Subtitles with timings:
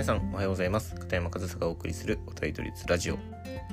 [0.00, 0.94] 皆さんおはようございます。
[0.94, 3.18] 片山和沙がお送りするお便り率ラジオ。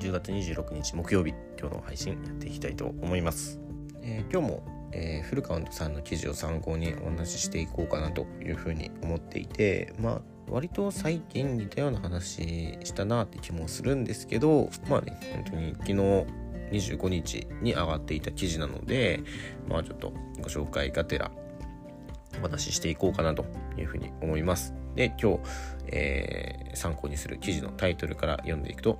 [0.02, 3.62] 10月26日木曜日今日の配信やっていきたいと思います、
[4.02, 19.24] えー、今日も、えー、フルカウントさんの記事を参考にお話ししていこうかなというふうに思っていてまあ割と最近似たような話したなって気もするんですけどまあね本当に昨日25日に上がっていた記事なので
[19.70, 21.32] まあちょっとご紹介がてら
[22.38, 23.46] お話ししていこうかなと
[23.78, 24.74] いうふうに思います。
[24.98, 25.40] で、今日、
[25.88, 29.00] えー、参考にする記事のタイトルから読んでいくと、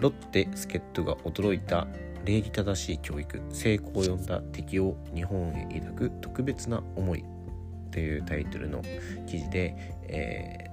[0.00, 1.86] ロッテ助っ人が驚いた
[2.24, 7.24] 礼儀正しい教育、成功を呼んだ敵を日本へ抱く特別な思い
[7.92, 8.82] というタイトルの
[9.26, 9.76] 記事で、
[10.08, 10.70] え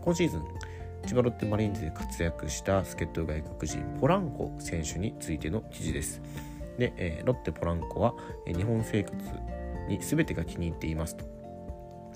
[0.00, 0.42] ー、今シーズン、
[1.06, 6.22] 千葉ロッテマリーンズで活躍した助っ人外国人ポランコ選手についての記事です。
[6.78, 8.14] で、えー、ロッテポランコは、
[8.46, 9.14] え日本生活
[9.86, 11.37] に全てが気に入っていますと。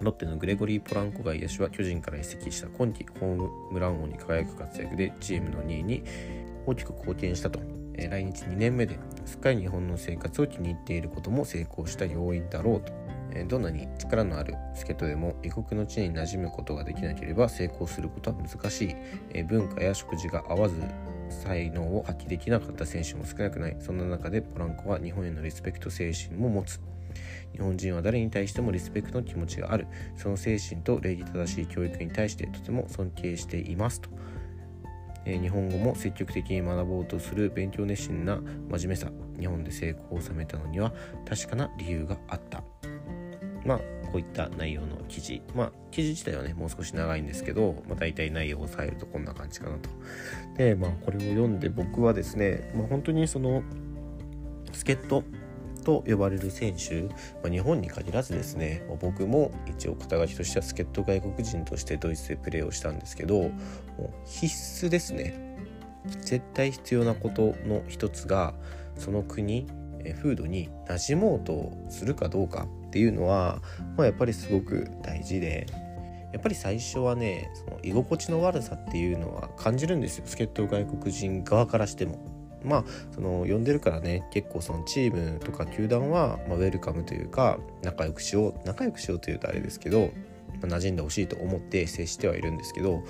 [0.04, 6.02] ロッテのグレゴリー・ポランコ外野手は巨人から移籍した今季ホームラン王に輝く活躍でチームの2位に
[6.66, 7.60] 大きく貢献したと、
[7.94, 12.92] えー、来日2年目ですっかり日本の生活を気に入っていることも成功した要因だろうと、
[13.32, 18.96] えー、どんなに力のある助っ人でも異国の地に馴染むことができなければ成功することは難しい、
[19.30, 20.76] えー、文化や食事が合わず
[21.32, 23.76] 才能を発揮できなかった選手も少なくない。
[23.80, 26.80] そんな中でポランコは日本へのリスペクト精神も持つ。
[27.52, 29.86] 日本人は誰に対してもリスペクトの気持ちがある。
[30.16, 34.10] その精神と礼儀正しい教育に対してとても尊敬していますと、
[35.24, 38.36] えー、日本語も積極的に学ぼうとする勉強熱心な
[38.70, 39.10] 真面目さ。
[39.38, 40.92] 日本で成功を収めたのには
[41.28, 42.62] 確かな理由があった。
[43.64, 43.78] まあ
[44.12, 45.42] こういった内容の記事。
[45.54, 49.90] まあ記事自体はねもう少し長いんですけど、まあ、大体内容を抑えるとこんな感じかなと。
[50.56, 53.62] でまあこれを読んで僕はですね、まあ、本当にその
[54.72, 55.24] 助っ人
[55.82, 57.10] と呼ばれる選手、ま
[57.46, 65.56] あ、日本に限らずですねま僕も一応肩書きとしては助っ人外国人としてドイツでプレーをしたんですけどもう必須ですね
[66.06, 68.54] 絶対必要なことの一つが
[68.96, 69.66] その国
[70.20, 73.60] 風土に馴染もうとするかどうかっていうのは、
[73.96, 75.66] まあ、やっぱりすごく大事で
[76.32, 82.31] やっぱり最初はねその居心地の悪さっていうのは感じるんですよ助っ人外国人側からしても。
[82.64, 82.84] まあ
[83.14, 90.10] その呼んでるからね結構そのチームとか球団は、まあ、ウェルカムというか仲良くしよう仲良くしようというとあれですけど、
[90.60, 93.02] まあ、馴染んでほしいと思って接してはいるんですけど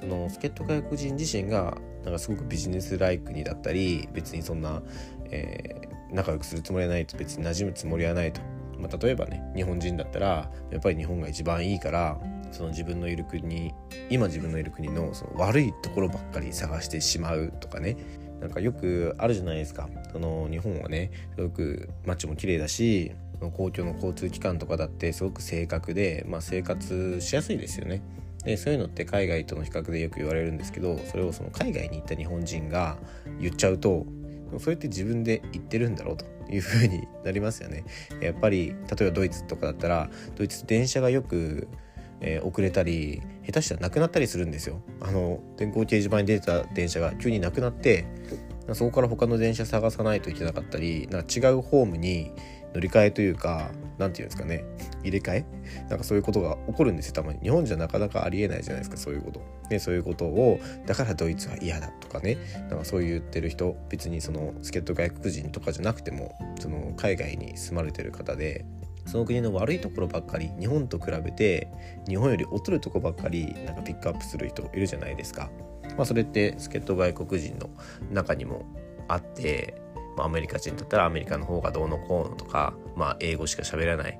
[0.00, 4.82] その助っ人外国人自身がなんかすごくビジネスライクにだったり別にそんな、
[5.30, 8.40] えー、仲良くするつもりはないと別に馴染むつもりはないと、
[8.78, 12.18] まあ、例えばね日本人だったらやっぱり日本が一番いいから
[12.52, 13.74] その自分のいる国
[14.08, 17.96] 今自分のいる国のその悪いところばっかり探してしまうとかね。
[18.40, 28.02] なんかよくあるじゃないですかその日本はねすごく街も綺麗だし公共の交通機関とかだってすごく正確で、まあ、生活しやすいですよね。
[28.44, 32.96] でそういうのって海外との比較でよく言われるんですけどそれをその海外に行った日本人が
[33.40, 34.06] 言っちゃうと
[34.60, 37.84] それって自分で言ってるんだろうというふうになりますよね。
[38.20, 41.66] やっぱり例えばドイツとかだったらドイツ電車がよく
[42.20, 44.80] えー、遅れたり下手したらなくなったりするんですよ。
[45.00, 48.06] あの電光掲示板に出てた電車が急になくなって
[48.72, 52.32] そこから他の電車探さないといけなかったりなんか違うホームに
[52.74, 54.64] 乗り換えというか何て言うんですかね
[55.02, 55.44] 入れ替え？
[55.88, 57.12] なんかそういうことが起こるんですよ。
[57.14, 57.38] たまに。
[57.40, 59.40] 日本じゃなかなかありえないじゃないですかそういうこと。
[59.68, 62.36] でそういうことをだからドイツは嫌だとかね
[62.70, 68.64] なんかそう言ってる人別にその助っ人外国人とかじゃなくてもその海外に住まれてる方で
[69.06, 71.68] その国の悪いところばっかり日本と比べて
[72.08, 75.50] 日本より劣るとこばっかりなんかピックアップする人いるじゃないですか。
[75.96, 77.70] まあ、それって助っ人外国人の
[78.10, 78.66] 中にも
[79.08, 79.80] あって、
[80.16, 84.18] まあ、アメリカ人だったらアメリカの方がどうのこうのとか、まあ、英語しか喋らない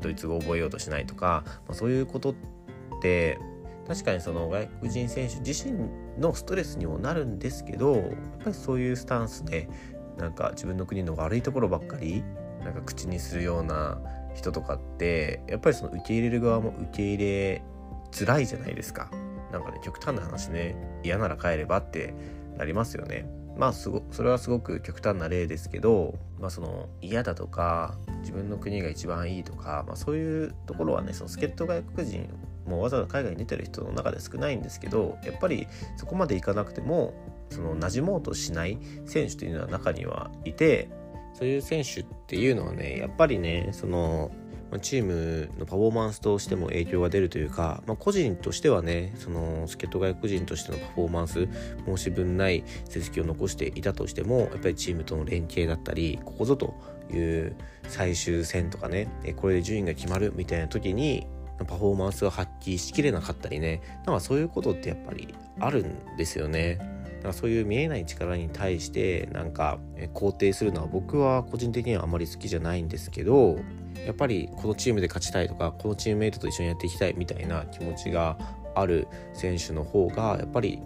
[0.00, 2.34] ドイツ語を覚えようとしないとか、まあ、そういうことっ
[3.00, 3.38] て
[3.88, 8.04] 確かにその外国人選手自身のストレスにもなるんですけどやっ
[8.44, 9.68] ぱりそういうスタンスで
[10.18, 12.22] なんか自分の国の悪いところばっかり
[12.68, 13.98] なんか口にするような
[14.34, 17.62] 人とかってやっぱりその受け入れる側も受け入れ
[18.12, 19.10] づらいじゃないですか。
[19.50, 22.14] なんかね極端な話ね嫌なら帰ればって
[22.58, 23.26] なりますよね。
[23.56, 32.28] まあすごそれはすごく極端な例ですけど、まあ、その嫌だとか自分の国が一番いいとか、まあ、そういうところはねその助っ人外国人
[32.66, 35.66] もうわざわざ海外に出てる人の中で少ないんですけどやっぱり
[35.96, 37.14] そこまでいかなくても
[37.50, 40.90] その馴染もうとしない選手というのは中にはいて
[41.38, 44.32] そういう選手っていうのはねやっぱりねその
[44.82, 51.48] チームのパフォーマンスとしても影響が出るというか、まあ、個人としてはねその助っ人外国人としてのパフォーマンス
[51.86, 56.74] 申し分ない成績を残していたとしてもやっぱりチームとの連携だったりここぞと
[57.10, 61.26] いう最終戦とかねこれで順位が決まるみたいな時に
[61.66, 66.78] パフォーマンスが発揮しきれなかったりねなんかそういうことってやっぱりあるんですよね。
[67.18, 69.78] だかそういう見えない力に対してなんか
[70.14, 73.58] 肯定するのは僕は個人的にはあまり好きじゃないんですけど
[74.06, 78.38] やっぱりこのチームで勝ちたいとかこのチームメイトと一緒にやっていきたいみたいな気持ちが
[78.74, 80.80] ある選手の方がやっぱり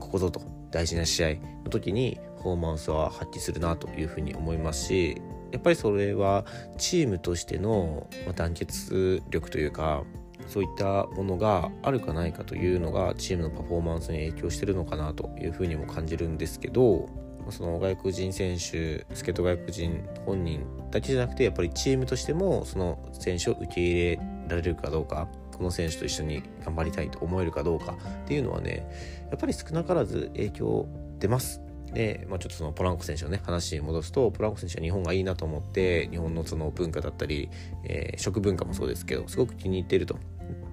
[0.00, 0.40] ここぞと
[0.70, 1.28] 大事な試合
[1.64, 5.20] の時にパフォーマンスは発揮するなというふうに思いますし
[5.52, 6.44] やっぱりそれは
[6.76, 10.02] チームとしての団結力というか
[10.48, 17.08] そういったものがあるかないかというのがチームのパフォーマンスに影響してるのかなというふうにも感じるんですけど
[17.50, 24.16] その外国人選手スケート外国人本人だけじゃなくてやっぱりチームとしてもその選手を受け入れ
[24.48, 27.96] られるかどうかこの選手と一緒に頑張りたいと思えるかどうかっ
[28.26, 28.86] ていうのはね
[29.30, 31.60] やっぱり少なからず影響出ます
[31.96, 37.48] で、まあ、ちょっとそのポランコ選手のね話に戻すとポランコ選手は日本がいいなと思って日本のその文化だったり、
[37.84, 40.18] えー、食文化もそうですけどすごく気に入ってると。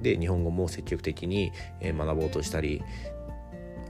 [0.02, 2.84] で日本語も積極的に学ぼうとしたり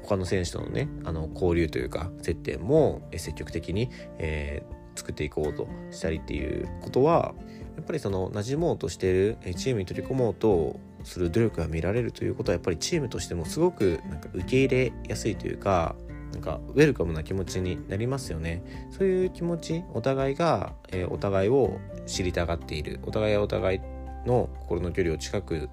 [0.03, 3.89] 他の選手とのねあの交流というか接点も積極的に、
[4.19, 7.33] えー、作っていこうとしたりっていうことは
[7.75, 15.95] やっぱりその馴染もうとしてるチームに取り込もうとする努力が見られるということはやっぱりチームとしてもすごくなんか受け入れやすいというか
[16.33, 18.63] なんかウェルカムな気持ちになりますよね。
[18.91, 22.99] そういう気持ちお互いが、えー、お互いを知りたがっている。
[23.03, 23.79] お互いはお互い
[24.25, 25.69] の心の距離を近く、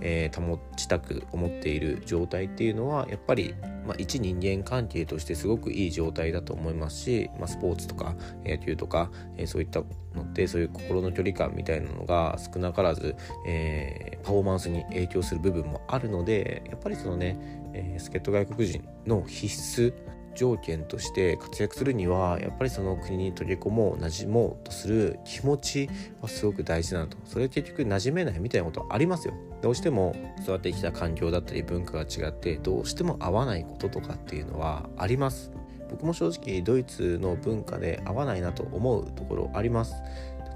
[0.00, 3.54] えー、保ちたく思っている状態っていうのはやっぱり、
[3.86, 8.14] まあ、一人間関係としてすごくいい状態だと思いますし、まあ、スポーツとか
[8.44, 9.80] 野球とか、えー、そういった
[10.14, 13.16] のってそういう心の距離感みたいなのが少なからず、
[13.46, 17.38] えー、パフォーマンスに影響する部分もあるのでやっぱりそのね、
[17.74, 19.92] えー、助っ人外国人の必須
[20.38, 25.90] 条件として活躍するにはやっぱりその国に取り込もう馴染もうとする気持ち
[26.22, 29.34] はすごく大事なのとそれ結局馴染めないみたいなことはありますよ。
[29.62, 35.50] どうしても育ってきた環境だったり文化が違ってどうしても合わないこととかっていうのはあります。
[35.90, 39.94] 僕も正直ドイツの文化で合わないなと思うところあります。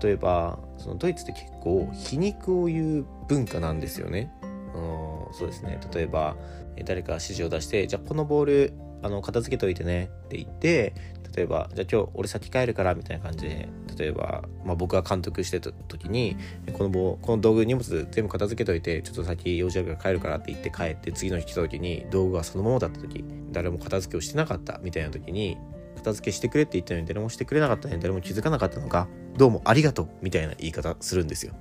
[0.00, 4.32] 例えばそのドイツって結構皮肉を言う文化なんですよね。
[4.42, 5.80] うんそうですね。
[5.92, 6.36] 例えば
[6.84, 10.94] 誰か指示を出してじゃあこのボールあの片付けといてねって言って
[11.34, 16.36] 例えばじゃあ今日俺先帰るからみたいな感じで例えば、まあ、僕が監督してた時に
[16.72, 25.56] この棒この道具荷物全部片付けといてちょっと先用事あるから帰るからって言って帰って次の日来た時に道具がそのままだった時誰も片付けをしてなかったみたいな時に
[25.96, 31.54] 片付けしてくれって言ったのに誰もしてくれなかったのに誰も気づかなかったのかどうもありがとうみたいな言い方するんですよ。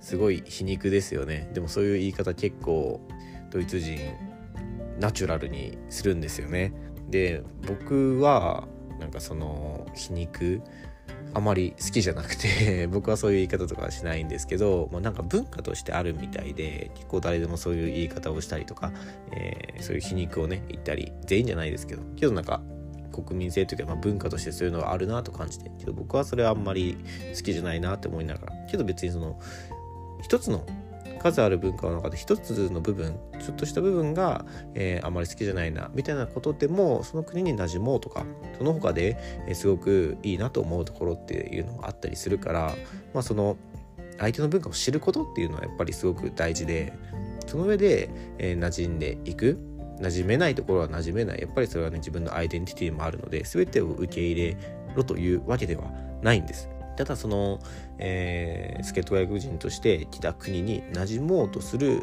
[0.00, 1.50] すごい皮肉ですよね。
[1.54, 3.00] でもそういう言い方結構
[3.50, 3.98] ドイツ人
[4.98, 6.72] ナチュラルにするんですよね。
[7.08, 8.66] で僕は
[8.98, 10.60] なんかその皮肉
[11.34, 18.92] あまり好きじゃなくて 僕はそういう言い方とかはしないんですけど、まあ、なんか文化としてあるみたいで結構誰でもそういう言い方をしたりとか、
[19.32, 22.62] えー、そういう皮肉をね言ったり全員じゃないですけどけどなんか
[23.12, 26.96] 国民性というか、まあ、文化としてそういうのがあるなと感じてけど僕はそれはあんまり
[27.36, 29.38] 好きじゃないなって思いながらけど別にその
[30.22, 30.64] 一つの
[31.16, 38.24] 数ある文化の中で一つの部分ちょっとした部分が、えー、あまり好きじゃないなみたいなことでもその国に馴染もうとか
[38.58, 39.16] その他で、
[39.46, 42.74] えー、すごくいいなと思うところっていうのがあったりするから
[43.14, 43.56] まあその
[44.18, 46.92] 相手の文化を知ることっていうのはやっぱりすごく大事で
[47.46, 49.58] その上で、えー、馴染んでいく
[50.00, 51.40] 馴染めないところは馴染めない。
[51.40, 54.56] やっぱりそれはね自分のアイデンティティもあるので全てを受け入れ
[54.94, 55.84] ろというわけでは
[56.22, 56.68] ないんです。
[56.96, 57.60] ただその、
[57.98, 62.02] えー、助っ人外国人として来た国に馴染もうとする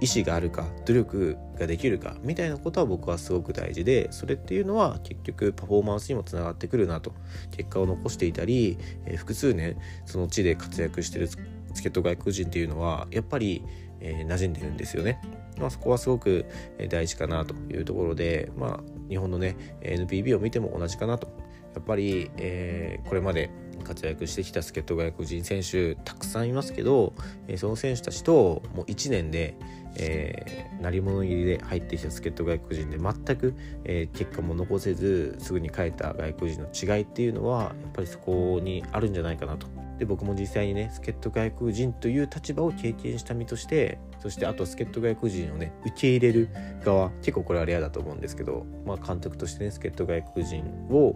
[0.00, 7.12] 意思があるか努力ができるかみたいなことは僕はすごく大事でそれっていうのは結局パフォーマンスにもつながってくるなと
[7.50, 11.42] 結果を残していたり、えー、複数年その地で活躍してる助
[11.88, 13.64] っ人外国人っていうのはやっぱり、
[14.00, 15.20] えー、馴染んでるんですよね。
[15.58, 16.46] まあ、そこはすごく
[16.88, 21.28] 大事かなというところで、まあ、日本のね NPB を見ても同じかなと
[21.74, 23.50] やっぱり、えー、これまで
[23.82, 27.14] 活躍してきた助っ人外国人選手たくさんいますけど、
[27.48, 29.56] え、その選手たちともう1年で、
[29.96, 33.54] えー、鳴り物入りで入ってきた助っ人外国人で全く、
[33.84, 39.66] えー、結果も残せずすぐに帰った外国人の違いっていうのはやっぱりそこにあるんじゃないかなと。
[39.98, 46.48] で僕も実際にね助っ人外国人という立場を経験した身としてそしてあと助っ人外国人をね受け入れる
[46.84, 51.14] 側結構これはレアだと思うんですけど、まあ、監督としてね助っ人外国人を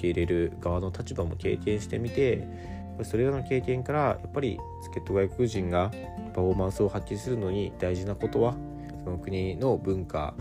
[0.00, 2.48] 受け入れる側の立場も経験してみて
[3.02, 5.90] それらの経験からやっぱり助っ人外国人が
[6.34, 8.56] パフォーマンスを発揮するのに大事なことは
[9.04, 10.34] その国の文化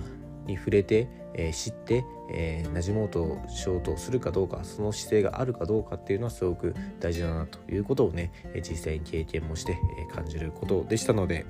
[0.45, 9.77] に触れて、えー、知って、えー、馴染もうとしようとするかどうかその姿勢があるかどうかっていうのはすごく大事だなということをね実際に経験もして
[10.13, 11.45] 感じることでしたので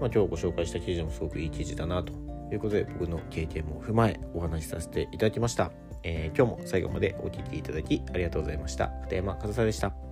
[0.00, 2.12] まあ、今日ご紹介した記事もすごくいい記事だなと
[2.52, 5.70] いうことで僕の経験も踏まえお話しさせていただきました、
[6.02, 8.88] えー、今日も最後までお聴きいただきありがとうございました。
[9.02, 10.11] 片山和沙でした。